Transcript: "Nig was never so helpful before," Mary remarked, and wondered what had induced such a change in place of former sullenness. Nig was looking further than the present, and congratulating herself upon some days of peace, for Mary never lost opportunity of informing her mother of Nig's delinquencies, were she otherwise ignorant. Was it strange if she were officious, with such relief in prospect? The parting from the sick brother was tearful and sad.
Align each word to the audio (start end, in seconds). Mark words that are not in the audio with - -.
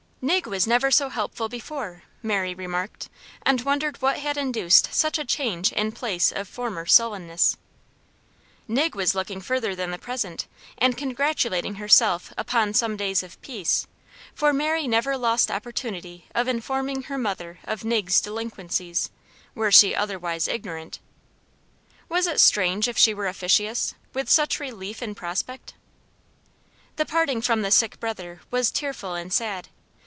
"Nig 0.23 0.45
was 0.45 0.67
never 0.67 0.91
so 0.91 1.09
helpful 1.09 1.49
before," 1.49 2.03
Mary 2.21 2.53
remarked, 2.53 3.09
and 3.41 3.61
wondered 3.63 3.99
what 4.03 4.19
had 4.19 4.37
induced 4.37 4.93
such 4.93 5.17
a 5.17 5.25
change 5.25 5.71
in 5.73 5.91
place 5.91 6.31
of 6.31 6.47
former 6.47 6.85
sullenness. 6.85 7.57
Nig 8.67 8.93
was 8.93 9.15
looking 9.15 9.41
further 9.41 9.73
than 9.75 9.89
the 9.89 9.97
present, 9.97 10.45
and 10.77 10.95
congratulating 10.95 11.75
herself 11.75 12.31
upon 12.37 12.71
some 12.75 12.95
days 12.95 13.23
of 13.23 13.41
peace, 13.41 13.87
for 14.35 14.53
Mary 14.53 14.87
never 14.87 15.17
lost 15.17 15.49
opportunity 15.49 16.27
of 16.35 16.47
informing 16.47 17.01
her 17.03 17.17
mother 17.17 17.57
of 17.63 17.83
Nig's 17.83 18.21
delinquencies, 18.21 19.09
were 19.55 19.71
she 19.71 19.95
otherwise 19.95 20.47
ignorant. 20.47 20.99
Was 22.09 22.27
it 22.27 22.39
strange 22.39 22.87
if 22.87 22.95
she 22.95 23.11
were 23.11 23.25
officious, 23.27 23.95
with 24.13 24.29
such 24.29 24.59
relief 24.59 25.01
in 25.01 25.15
prospect? 25.15 25.73
The 26.97 27.07
parting 27.07 27.41
from 27.41 27.63
the 27.63 27.71
sick 27.71 27.99
brother 27.99 28.41
was 28.51 28.69
tearful 28.69 29.15
and 29.15 29.33
sad. 29.33 29.69